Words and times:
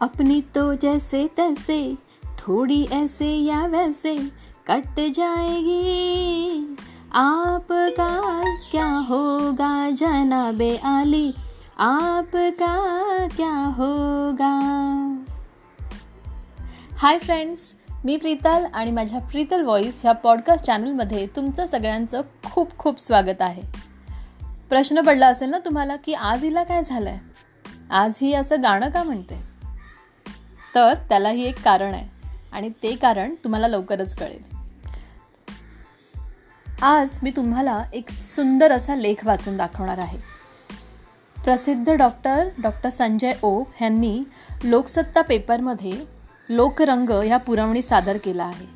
अपनी 0.00 0.40
तो 0.40 0.74
जैसे 0.74 1.26
तैसे 1.36 1.94
थोड़ी 2.38 2.86
ऐसे 2.92 3.26
या 3.26 3.66
वैसे 3.66 4.16
कट 4.66 5.00
जाएगी। 5.16 6.76
आपका 7.12 8.42
क्या 8.70 8.86
होगा 8.86 9.90
जनाबे 9.90 10.76
आली? 10.76 11.32
आपका 11.78 13.26
क्या 13.36 13.72
होगा? 13.76 14.58
हाय 16.98 17.18
फ्रेंड्स 17.18 17.74
मी 18.04 18.16
प्रीतल 18.16 18.64
आणि 18.74 18.90
माझ्या 18.90 19.20
प्रीतल 19.20 19.62
व्हॉइस 19.62 20.00
ह्या 20.02 20.12
पॉडकास्ट 20.12 20.66
चॅनलमध्ये 20.66 21.26
तुमचं 21.26 21.66
सगळ्यांचं 21.66 22.22
खूप 22.44 22.78
खूप 22.78 23.00
स्वागत 23.00 23.42
आहे. 23.42 23.62
प्रश्न 24.68 25.00
पडला 25.00 25.26
असेल 25.26 25.50
ना 25.50 25.58
तुम्हाला 25.58 25.96
की 25.96 26.14
आज 26.14 26.44
हिला 26.44 26.64
काय 26.64 26.84
झालं 26.84 27.10
आहे 27.10 27.18
आज 27.90 28.18
ही 28.20 28.34
असं 28.34 28.62
गाणं 28.62 28.90
का 28.90 29.02
म्हणते? 29.02 29.47
तर 30.74 30.94
त्यालाही 30.94 31.44
एक 31.44 31.62
कारण 31.62 31.94
आहे. 31.94 32.08
आणि 32.52 32.68
ते 32.68 32.96
कारण 32.96 33.34
तुम्हाला 33.44 33.68
लवकरच 33.68 34.14
कळेल. 34.14 34.58
आज 36.82 37.18
मी 37.22 37.30
तुम्हाला 37.30 37.82
एक 37.92 38.10
सुंदर 38.10 38.72
असा 38.72 38.94
लेख 38.94 39.14
वाचून 39.24 39.56
दाखवणार 39.56 39.98
आहे. 39.98 40.18
प्रसिद्ध 41.44 41.92
डॉक्टर 41.92 42.48
डॉक्टर 42.58 42.90
संजय 42.90 43.32
ओक 43.42 43.68
यांनी 43.82 44.22
लोकसत्ता 44.64 45.22
पेपरमध्ये 45.22 46.04
लोकरंग 46.48 47.10
ह्या 47.10 47.36
पुरवणी 47.36 47.82
सादर 47.82 48.16
केला 48.16 48.44
आहे. 48.44 48.66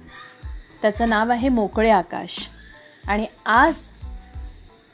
त्याचं 0.82 1.08
नाव 1.08 1.30
आहे 1.30 1.48
मोकळे 1.48 1.90
आकाश. 1.90 2.48
आणि 3.08 3.26
आज 3.46 3.74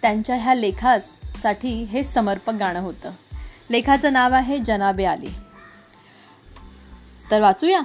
त्यांच्या 0.02 0.36
ह्या 0.36 0.54
लेखासाठी 0.54 1.82
हे 1.82 2.04
समर्पक 2.04 2.52
गाणं 2.52 2.80
होतं. 2.80 3.10
लेखाचं 3.70 4.12
नाव 4.12 4.32
आहे 4.32 4.58
जनाबे 4.58 5.04
आली. 5.04 5.30
तर 7.30 7.40
वाचूया. 7.40 7.80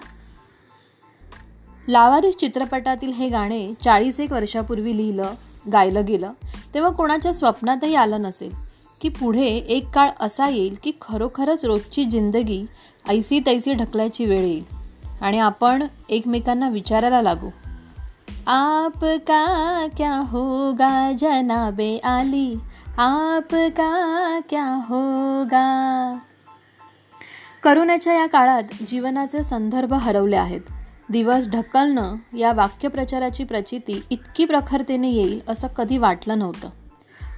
लावारिस 1.90 2.38
चित्रपटातील 2.38 3.12
हे 3.12 3.30
गाणे 3.30 3.74
चाळीस 3.84 4.20
एक 4.20 4.32
वर्षापूर्वी 4.32 4.98
लिहिलं 4.98 5.34
गायलं 5.74 6.06
गेलं 6.06 6.32
तेव्हा 6.74 6.92
कोणाच्या 6.92 7.34
स्वप्नातही 7.34 7.96
आलं 7.96 8.22
नसेल 8.22 8.54
की 9.02 9.10
पुढे 9.10 9.46
एक 9.46 9.90
काळ 9.90 10.10
असा 10.20 10.50
येईल 10.50 10.78
की 10.84 10.92
खरोखरच 11.02 11.66
रोजची 11.66 12.06
जिंदगी 12.06 12.66
ऐसी 13.10 13.40
तैसी 13.46 13.74
ढकलायची 13.74 14.26
वेळ 14.26 14.46
येईल 14.46 14.64
आणि 15.22 15.40
आपण 15.40 15.88
एकमेकांना 16.10 16.70
विचारायला 16.70 17.22
लागू. 17.22 17.50
आप 18.48 19.06
का 19.06 19.88
क्या 19.98 20.16
होगा 20.16 21.12
जनाबे 21.20 21.98
आली? 21.98 22.56
आप 22.98 23.56
का 23.56 24.40
क्या 24.50 24.80
होगा? 24.90 26.18
करोनाच्या 27.64 28.14
या 28.14 28.28
काळात 28.28 28.64
जीवनाचे 28.88 29.44
संदर्भ 29.44 29.94
हरवले 29.94 30.36
आहेत. 30.36 30.62
दिवस 31.10 31.48
ढकलणं 31.48 32.16
या 32.38 32.54
वाक्यप्रचाराची 32.54 33.44
प्रचिती 33.44 34.04
इतकी 34.10 34.46
प्रखरतेने 34.46 35.10
येईल 35.10 35.42
असं 35.48 35.68
कधी 35.68 35.98
वाटलं 35.98 36.40
नव्हतं. 36.40 36.70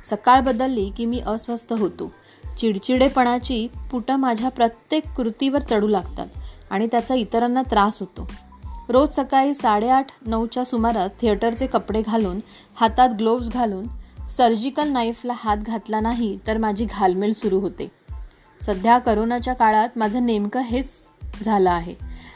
सकाळ 0.05 0.39
बदलली 0.39 0.89
की 0.97 1.05
मी 1.05 1.21
अस्वस्थ 1.25 1.73
होतो. 1.73 2.11
चिडचिडेपणाची 2.57 3.67
पुटं 3.91 4.15
माझ्या 4.15 4.49
प्रत्येक 4.49 5.03
कृतीवर 5.07 5.61
चढू 5.61 5.87
लागतात 5.87 6.27
आणि 6.69 6.87
त्याचा 6.87 7.15
इतरांना 7.15 7.61
त्रास 7.61 7.99
होतो. 7.99 8.31
रोज 8.89 9.15
सकाळी 9.15 9.53
साडेआठ 9.53 10.07
नऊच्या 10.21 10.65
सुमारास 10.65 11.11
थिएटरचे 11.21 11.67
कपडे 11.67 12.01
घालून 12.01 12.39
हातात 12.75 13.09
ग्लोव्ज 13.09 13.49
घालून 13.49 13.87
सर्जिकल 14.27 14.89
नाईफला 14.89 15.33
हात 15.35 15.57
घातला 15.57 15.99
नाही 15.99 16.39
तर 16.47 16.57
माझी 16.57 16.85
घालमेल 16.85 17.33
सुरू 17.33 17.59
होते. 17.59 18.04
सध्या 18.65 18.99
करोनाच्या 18.99 19.53
काळात 19.53 19.89
माझं 19.95 20.25
नेमकं 20.25 20.59
हेच 20.59 20.89
झालं 21.45 21.69
आहे. 21.69 21.95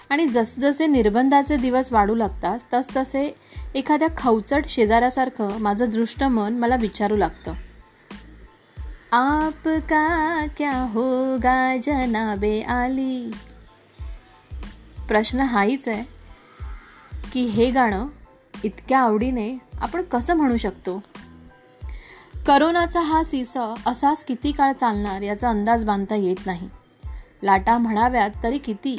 आणि 0.09 0.25
जसजसे 0.25 0.87
निर्बंधाचे 0.87 1.57
दिवस 1.57 1.93
वाढू 1.93 2.15
लागतात 2.15 2.59
तसतसे 2.73 3.35
एखाद्या 3.75 4.07
खवचट 4.17 4.65
शेजाऱ्यासारखं 4.67 5.59
माझं 5.59 5.89
दृष्ट 5.89 6.23
मन 6.23 6.53
मला 6.53 6.75
विचारू 6.75 7.17
लागतं. 7.17 7.53
आप 9.11 9.67
का 9.67 10.45
क्या 10.57 10.77
होगा 10.77 11.77
जनाबे 11.77 12.61
आली? 12.61 13.31
प्रश्न 15.07 15.39
हाहीच 15.39 15.87
आहे 15.87 16.03
की 17.33 17.41
हे 17.45 17.71
गाणं 17.71 18.07
इतक्या 18.63 18.99
आवडीने 18.99 19.57
आपण 19.81 20.01
कसं 20.01 20.33
म्हणू 20.33 20.57
शकतो? 20.57 21.03
करोनाचा 22.47 22.99
हा 22.99 23.23
सीसा 23.23 23.75
असाच 23.85 24.25
किती 24.25 24.51
काळ 24.51 24.73
चालणार 24.73 25.21
याचा 25.21 25.49
अंदाज 25.49 25.85
बांधता 25.85 26.15
येत 26.15 26.35
नाही. 26.45 26.69
लाटा 27.43 27.77
म्हणाव्यात 27.77 28.29
तरी 28.43 28.57
किती? 28.57 28.97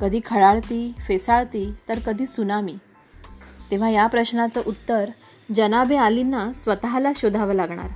कधी 0.00 0.20
खळाळती 0.26 0.94
फेसाळती 1.08 1.72
तर 1.88 1.98
कधी 1.98 2.26
सुनामी. 2.26 2.76
तेव्हा 3.70 3.88
या 3.88 4.06
प्रश्नाचं 4.06 4.62
उत्तर 4.66 5.10
जनाबे 5.56 5.96
आलींना 5.96 6.52
स्वतःला 6.52 7.12
शोधावं 7.16 7.54
लागणार. 7.54 7.88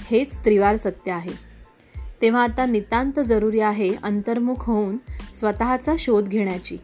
हेच 0.00 0.36
त्रिवार 0.36 0.76
सत्य 0.76 1.12
आहे. 1.12 1.32
तेव्हा 2.22 2.42
आता 2.42 2.66
नितांत 2.66 3.20
जरुरी 3.20 3.60
आहे 3.60 3.94
अंतर्मुख 4.02 4.54
होऊन 4.58 4.96
स्वतःचा 5.32 5.92
शोध 5.98 6.28
घेण्याची. 6.28 6.78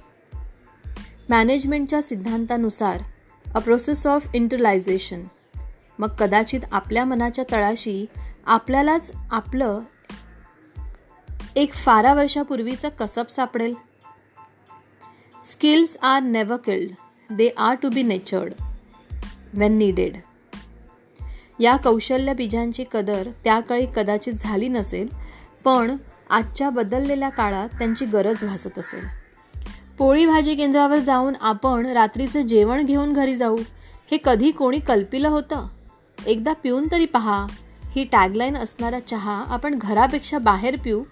मॅनेजमेंटच्या 1.28 2.02
सिद्धांतानुसार 2.02 3.02
अ 3.54 3.58
प्रोसेस 3.58 4.06
ऑफ 4.06 4.28
इंटरलायझेशन 4.34 5.22
मग 5.98 6.08
कदाचित 6.08 6.60
आपल्या 6.72 7.04
मनाच्या 7.04 7.44
तळाशी 7.52 8.06
आपल्यालाच 8.46 9.12
आपलं 9.30 9.80
एक 11.56 11.74
फारा 11.74 12.14
वर्षापूर्वीचं 12.14 12.88
कसब 12.88 13.26
सापडेल. 13.26 13.74
Skills 15.44 15.96
are 16.02 16.22
never 16.22 16.56
killed. 16.56 16.90
They 17.34 17.50
are 17.56 17.74
to 17.74 17.88
be 17.88 18.02
nurtured 18.02 18.54
when 19.54 19.72
needed. 19.72 20.16
या 21.60 21.76
कौशल्य 21.76 22.34
बीजांची 22.34 22.84
कदर 22.92 23.30
त्याकाळी 23.44 23.86
कदाचित 23.96 24.32
झाली 24.32 24.68
नसेल 24.68 25.08
पण 25.64 25.96
आजच्या 26.30 26.70
बदललेल्या 26.70 27.28
काळात 27.28 27.68
त्यांची 27.68 28.04
गरज 28.04 28.44
भासत 28.44 28.78
असेल. 28.78 29.04
पोळी 29.98 30.26
भाजी 30.26 30.54
केंद्रावर 30.54 30.98
जाऊन 30.98 31.34
आपण 31.40 31.86
रात्रीचं 31.86 32.46
जेवण 32.46 32.86
घेऊन 32.86 33.12
घरी 33.12 33.36
जाऊ 33.36 33.58
हे 34.10 34.18
कधी 34.24 34.50
कोणी 34.50 34.78
कल्पिलं 34.78 35.28
होतं? 35.28 35.68
एकदा 36.26 36.52
पिऊन 36.52 36.88
तरी 36.92 37.06
पहा. 37.06 37.46
ही 37.90 38.04
टॅगलाईन 38.04 38.56
असणारा 38.56 39.00
चहा 39.00 39.44
आपण 39.48 39.78
घरापेक्षा 39.78 40.38
बाहेर 40.38 40.76
पिऊ 40.84 41.02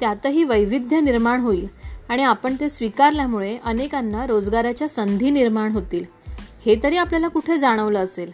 त्यातही 0.00 0.44
वैविध्य 0.44 1.00
निर्माण 1.00 1.40
होईल 1.40 1.68
आणि 2.08 2.22
आपण 2.22 2.56
ते 2.60 2.68
स्वीकारल्यामुळे 2.68 3.56
अनेकांना 3.64 4.26
रोजगाराच्या 4.26 4.88
संधी 4.88 5.30
निर्माण 5.30 5.72
होतील. 5.72 6.04
हे 6.66 6.76
तरी 6.82 6.96
आपल्याला 6.96 7.28
कुठे 7.28 7.58
जाणवलं 7.58 7.98
असेल? 7.98 8.32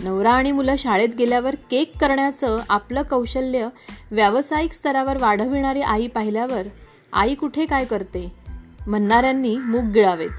नवरा 0.00 0.32
आणि 0.32 0.52
मुलं 0.52 0.74
शाळेत 0.78 1.08
गेल्यावर 1.18 1.54
केक 1.54 1.98
करण्याचं 2.00 2.60
आपलं 2.68 3.02
कौशल्य 3.02 3.68
व्यावसायिक 4.10 4.72
स्तरावर 4.72 5.16
वाढविणारी 5.20 5.80
आई 5.80 6.06
पाहिल्यावर 6.06 6.62
आई 7.12 7.34
कुठे 7.34 7.66
काय 7.66 7.84
करते? 7.84 8.32
म्हणणाऱ्यांनी 8.86 9.56
मूग 9.56 9.84
गिळावेत. 9.84 10.30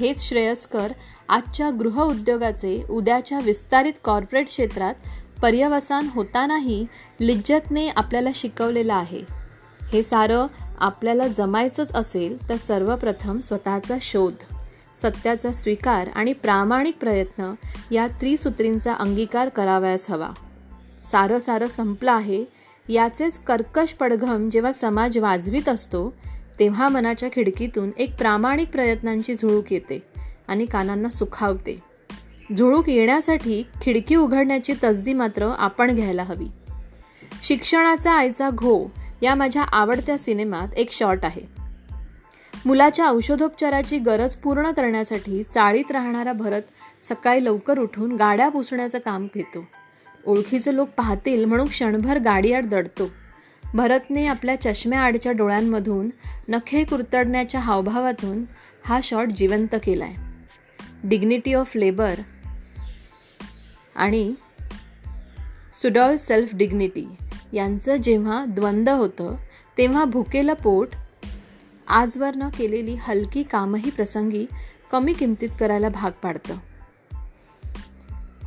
हेच 0.00 0.28
श्रेयस्कर 0.28 0.92
आजच्या 1.28 1.70
गृहउद्योगाचे 1.70 2.84
उद्याच्या 2.90 3.40
विस्तारित 3.40 3.92
कॉर्पोरेट 4.04 4.46
क्षेत्रात 4.46 4.94
पर्यवसान 5.42 6.08
होतानाही 6.12 6.86
लिज्जतने 7.20 7.88
आपल्याला 7.88 8.30
शिकवलेलं 8.34 8.94
आहे. 8.94 9.20
हे 9.92 10.02
सारं 10.02 10.46
आपल्याला 10.78 11.28
जमायचंच 11.28 11.92
असेल 11.92 12.48
तर 12.48 12.56
सर्वप्रथम 12.56 13.40
स्वतःचा 13.40 13.96
शोध 14.00 14.34
सत्याचा 14.96 15.52
स्वीकार 15.52 16.08
आणि 16.14 16.32
प्रामाणिक 16.32 16.96
प्रयत्न 16.98 17.52
या 17.90 18.06
त्रिसूत्रींचा 18.08 18.94
अंगीकार 18.94 19.48
करावयास 19.48 20.10
हवा. 20.10 20.30
सारं 21.12 21.38
सारं 21.38 21.68
संपलं 21.68 22.12
आहे 22.12 22.44
याचेच 22.88 23.38
कर्कश 23.38 23.92
पडघम 23.92 24.50
जेव्हा 24.50 24.72
समाज 24.72 25.18
वाजवीत 25.18 25.68
असतो 25.68 26.14
तेव्हा 26.58 26.88
मनाच्या 26.88 27.28
खिडकीतून 27.28 27.90
एक 27.98 28.16
प्रामाणिक 28.16 28.68
प्रयत्नांची 28.68 29.34
झुळूक 29.34 29.72
येते. 29.72 30.02
आणि 30.48 30.66
कानांना 30.66 31.08
सुखावते 31.08 31.78
झुळूक 32.56 32.88
येण्यासाठी 32.88 33.66
खिडकी 33.82 34.14
उघडण्याची 34.14 34.74
तसदी 34.84 35.12
मात्र 35.12 35.52
आपण 35.58 35.94
घ्यायला 35.94 36.22
हवी. 36.22 36.46
शिक्षणाचा 37.42 38.12
आईचा 38.12 38.50
घो 38.50 38.86
या 39.22 39.34
माझ्या 39.34 39.62
आवडत्या 39.62 40.18
सिनेमात 40.18 40.74
एक 40.74 40.90
शॉट 40.90 41.24
आहे. 41.24 41.42
मुलाच्या 42.66 43.08
औषधोपचाराची 43.08 43.98
गरज 43.98 44.34
पूर्ण 44.34 44.70
करण्यासाठी 44.70 45.42
चाळीत 45.42 45.90
राहणारा 45.90 46.32
भरत 46.32 46.62
सकाळी 47.02 47.44
लवकर 47.44 47.78
उठून 47.78 48.16
गाड्या 48.16 48.48
पुसण्याचं 48.48 48.98
काम 48.98 49.26
घेतो. 49.34 49.64
ओळखीचे 50.26 50.76
लोक 50.76 50.88
पाहतील 50.88 51.44
म्हणून 51.44 51.66
क्षणभर 51.66 52.18
गाडीआड 52.18 52.66
दडतो. 52.66 53.10
भरतने 53.74 54.26
आपल्या 54.26 54.62
चष्म्याआडच्या 54.62 55.32
डोळ्यांमधून 55.32 56.10
नखे 56.48 56.84
कुरतडण्याच्या 56.84 57.60
हावभावातून 57.60 58.44
हा 58.84 59.00
शॉट 59.02 59.28
जिवंत 59.28 59.74
केला 59.74 60.04
आहे 60.04 60.33
डिग्निटी 61.04 61.54
ऑफ 61.54 61.76
लेबर 61.76 62.14
आणि 63.96 64.34
सुडॉल 65.72 66.16
सेल्फ 66.16 66.54
डिग्निटी 66.54 67.06
यांचं 67.52 67.96
जेव्हा 67.96 68.44
द्वंद्व 68.44 68.94
होतं 68.94 69.36
तेव्हा 69.78 70.04
भुकेलं 70.04 70.52
पोट 70.52 70.88
आजवर 71.88 72.36
न 72.36 72.48
केलेली 72.48 72.96
हलकी 73.00 73.42
कामही 73.42 73.90
प्रसंगी 73.90 74.46
कमी 74.92 75.12
किमतीत 75.12 75.48
करायला 75.60 75.88
भाग 75.88 76.10
पाडतं. 76.22 76.56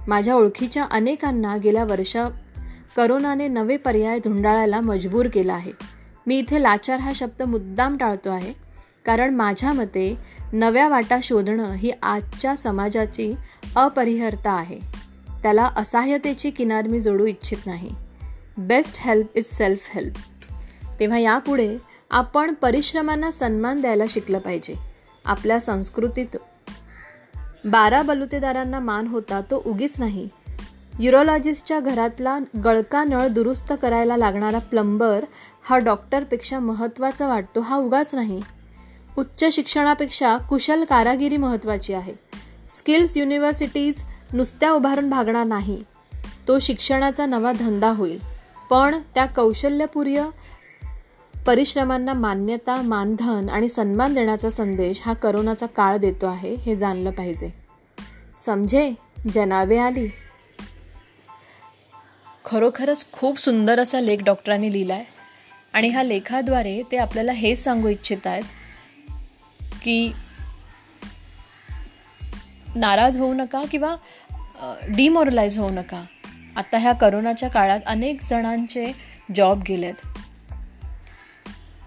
माझ्या 0.08 0.36
ओळखीच्या 0.36 0.84
अनेकांना 0.92 1.58
गेल्या 1.58 1.84
वर्षा 1.84 2.28
करोनाने 2.96 3.48
नवे 3.48 3.78
पर्याय 3.78 4.20
धुंडाळायला 4.20 4.82
मजबूर 4.82 5.26
केला 5.28 5.54
आहे. 5.54 5.72
मी 6.28 6.38
इथे 6.40 6.64
लाचार 6.64 7.00
हा 7.00 7.12
शब्द 7.16 7.42
मुद्दाम 7.42 7.98
टाळतो 7.98 8.30
आहे. 8.30 8.67
कारण 9.08 9.36
माझ्या 9.36 9.74
मते 9.74 10.18
नव्या 10.54 10.88
वाटा 10.88 11.18
शोधणं 11.24 11.72
ही 11.72 11.92
आजच्या 12.04 12.56
समाजाची 12.56 13.34
अपरिहर्ता 13.76 14.52
आहे. 14.52 14.80
त्याला 15.44 15.70
असहाय्यतेची 15.76 16.50
किनार 16.50 16.88
मी 16.88 17.00
जोडू 17.00 17.26
इच्छित 17.26 17.58
नाही. 17.66 17.90
Best 18.58 18.98
help 19.02 19.28
is 19.36 19.46
self 19.46 19.96
help. 19.96 20.14
तेव्हा 21.00 21.18
यापुढे 21.18 21.78
आपण 22.12 22.54
परिश्रमांना 22.54 23.32
सन्मान 23.32 23.82
द्यायला 23.82 24.04
शिकलं 24.10 24.40
पाहिजे. 24.40 24.76
आपल्या 25.26 25.60
संस्कृतीत 25.60 26.38
बारा 27.66 28.02
बलुतेदारांना 28.02 28.80
मान 28.80 29.08
होता 29.08 29.42
तो 29.42 29.64
उगीच 29.66 30.00
नाही. 30.00 30.30
युरोलॉजिस्टच्या 31.00 31.80
घरातला 31.80 32.40
गळका 32.64 33.04
नळ 33.04 33.28
दुरुस्त 33.28 33.74
करायला 33.82 34.18
लागणारा 34.18 34.60
प्लंबर 34.60 35.26
हा 35.70 35.78
डॉक्टरपेक्षा 35.78 36.60
महत्त्वाचा 36.60 37.28
वाटतो 37.28 37.60
हा 37.60 37.76
उगाच 37.76 38.16
नाही. 38.16 38.42
उच्च 39.18 39.44
शिक्षणापेक्षा 39.46 40.38
कुशल 40.38 40.84
कारागिरी 40.84 41.38
महत्त्वाची 41.38 41.94
आहे. 41.94 42.14
स्किल्स 42.70 43.18
युनिव्हर्सिटीज 43.18 44.04
नुसत्या 44.34 44.72
उभारून 44.72 45.10
भागणार 45.10 45.46
नाही. 45.46 45.84
तो 46.48 46.60
शिक्षणाचा 46.60 47.26
नवा 47.26 47.52
धंदा 47.52 47.90
होईल. 47.90 48.20
पण 48.70 48.96
त्या 49.16 49.26
कौशल्यपूर्य 49.26 50.30
परिश्रमांना 51.46 52.14
मान्यता 52.14 52.82
मानधन 52.82 53.50
आणि 53.50 53.70
सन्मान 53.70 54.14
देण्याचा 54.14 54.50
संदेश 54.50 55.02
हा 55.06 55.14
करोनाचा 55.14 55.66
काळ 55.66 55.98
देतो 55.98 56.26
आहे 56.26 56.56
हे 56.56 56.76
जाणलं 56.76 57.12
पाहिजे. 57.12 57.50
समजे 58.46 58.94
जनाबे 59.34 59.78
आली. 59.78 60.08
खरोखरच 62.46 63.12
खूप 63.12 63.40
सुंदर 63.40 63.80
असा 63.80 64.02
लेख 64.02 64.18
डॉक्टरांनी 64.26 64.74
लिहिला 64.74 64.94
आहे 64.94 65.06
आणि 65.74 65.90
ह्या 65.90 66.04
लेखाद्वारे 66.04 66.82
ते 66.92 66.98
आपल्याला 66.98 67.32
हेच 67.32 67.64
सांगू 67.64 67.88
इच्छित 67.88 68.28
आहेत 68.28 68.44
की 69.88 70.12
नाराज 72.76 73.18
होऊ 73.18 73.34
नका 73.34 73.62
किंवा 73.72 73.96
डिमॉरलाइज 74.90 75.58
होऊ 75.60 75.70
नका. 75.70 76.04
आता 76.56 76.78
ह्या 76.78 76.94
करोनाच्या 76.94 77.50
काळात 77.50 77.80
अनेक 77.86 78.24
जणांचे 78.30 78.92
जॉब 79.36 79.62
गेलेत. 79.68 79.94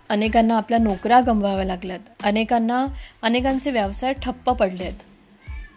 अनेकांना 0.08 0.56
आपल्या 0.56 0.78
नोकऱ्या 0.78 1.20
गमवाव्या 1.20 1.64
लागल्यात. 1.64 1.98
अनेकांना 2.22 2.86
अनेकांचे 3.22 3.70
व्यवसाय 3.70 4.12
ठप्प 4.12 4.50
पडले 4.50 4.84
आहेत 4.84 4.98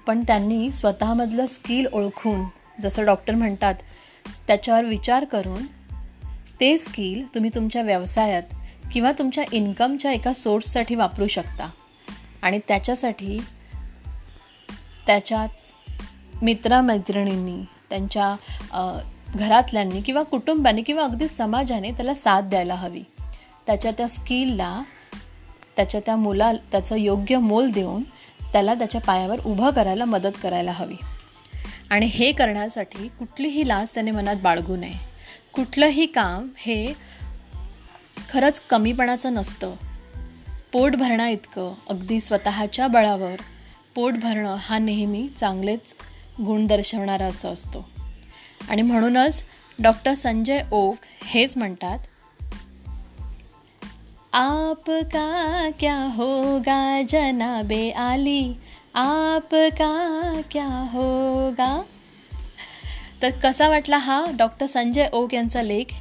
पण 0.07 0.23
त्यांनी 0.23 0.71
स्वतःमधलं 0.71 1.45
स्किल 1.45 1.87
ओळखून 1.93 2.43
जसं 2.81 3.05
डॉक्टर 3.05 3.35
म्हणतात 3.35 3.75
त्याच्यावर 4.47 4.85
विचार 4.85 5.25
करून 5.25 5.65
ते 6.59 6.77
स्किल 6.77 7.33
तुम्ही 7.35 7.51
तुमच्या 7.55 7.81
व्यवसायात 7.81 8.43
किंवा 8.93 9.11
तुमच्या 9.11 9.43
इन्कमच्या 9.51 10.11
एका 10.11 10.33
सोर्ससाठी 10.33 10.95
वापरू 10.95 11.27
शकता. 11.27 11.69
आणि 12.43 12.59
त्याच्यासाठी 12.67 13.37
त्याच्यात 15.07 15.49
मित्रमैत्रिणींनी 16.41 17.65
त्यांच्या 17.89 18.35
घरातल्यांनी 19.35 20.01
किंवा 20.01 20.23
कुटुंबाने 20.23 20.81
किंवा 20.81 21.03
अगदी 21.03 21.27
समाजाने 21.27 21.91
त्याला 21.91 22.13
साथ 22.13 22.41
द्यायला 22.41 22.75
हवी. 22.75 23.03
त्याच्या 23.65 23.91
त्या 23.91 24.07
स्किलला 24.07 24.81
त्याच्या 25.75 26.01
त्या 26.05 26.15
मुला 26.15 26.53
त्याचं 26.53 26.95
योग्य 26.95 27.37
मोल 27.37 27.69
देऊन 27.71 28.03
त्याला 28.51 28.73
त्याच्या 28.73 29.01
पायावर 29.01 29.39
उभं 29.45 29.69
करायला 29.69 30.05
मदत 30.05 30.35
करायला 30.43 30.71
हवी. 30.71 30.95
आणि 31.89 32.05
हे 32.05 32.31
करण्यासाठी 32.31 33.07
कुठलीही 33.07 33.67
लाज 33.67 33.89
त्याने 33.93 34.11
मनात 34.11 34.35
बाळगू 34.43 34.75
नये. 34.75 34.93
कुठलंही 35.53 36.05
काम 36.05 36.49
हे 36.57 36.93
खरंच 38.29 38.61
कमीपणाचं 38.69 39.33
नसतं. 39.33 39.73
पोट 40.73 40.95
भरणा 40.95 41.29
इतकं 41.29 41.73
अगदी 41.89 42.21
स्वतःच्या 42.21 42.87
बळावर. 42.87 43.35
पोट 43.95 44.13
भरणं 44.13 44.55
हा 44.59 44.77
नेहमी 44.79 45.29
चांगलेच 45.39 45.79
गुण 46.45 46.67
दर्शवणारा 46.67 47.25
असं 47.25 47.53
असतो. 47.53 47.89
आणि 48.69 48.81
म्हणूनच 48.81 49.43
डॉक्टर 49.79 50.13
संजय 50.13 50.61
ओक 50.71 50.95
हेच 51.23 51.57
म्हणतात 51.57 51.99
आप 54.33 54.91
का 54.91 55.69
क्या 55.79 55.95
होगा 55.95 57.01
जनाबे 57.09 57.91
आली? 57.91 58.53
आप 58.93 59.55
का 59.55 60.41
क्या 60.51 60.89
होगा? 60.93 61.81
तर 63.21 63.29
कसा 63.29 63.67
वाटला 63.67 63.97
हा 63.97 64.25
डॉक्टर 64.37 64.65
संजय 64.65 65.07
ओक 65.13 65.33
यांचा 65.33 65.61
लेख? 65.61 65.93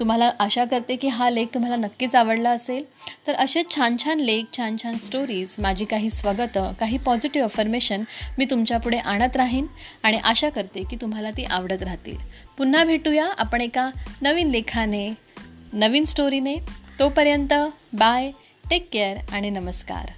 तुम्हाला 0.00 0.30
आशा 0.40 0.64
करते 0.64 0.96
की 0.96 1.08
हा 1.08 1.28
लेख 1.30 1.46
तुम्हाला 1.54 1.76
नक्कीच 1.76 2.14
आवडला 2.16 2.50
असेल. 2.50 2.82
तर 3.26 3.34
असे 3.34 3.62
छान 3.70 3.96
छान 4.04 4.20
लेख 4.20 4.44
छान 4.56 4.76
छान 4.82 4.96
स्टोरीज 5.04 5.54
माझी 5.58 5.84
काही 5.84 6.10
स्वगतं 6.10 6.72
काही 6.80 6.98
पॉझिटिव्ह 6.98 7.48
अफर्मेशन 7.48 8.02
मी 8.38 8.44
तुमच्यापुढे 8.44 8.98
आणत 8.98 9.36
राहीन 9.36 9.66
आणि 10.02 10.18
आशा 10.24 10.48
करते 10.48 10.82
की 10.90 10.96
तुम्हाला 10.96 11.30
ती 11.30 11.44
आवडत 11.44 11.82
राहतील. 11.82 12.16
पुन्हा 12.58 12.84
भेटूया 12.84 13.26
आपण 13.38 13.60
एका 13.60 13.90
नवीन 14.22 14.50
लेखाने 14.50 15.08
नवीन 15.72 16.04
स्टोरीने 16.04 16.56
तोपर्यंत 17.00 17.54
बाय 17.92 18.30
टेक 18.70 18.88
केअर 18.92 19.16
आणि 19.32 19.50
नमस्कार. 19.50 20.10